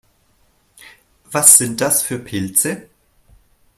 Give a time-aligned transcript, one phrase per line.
[1.31, 2.89] Was sind das für Pilze?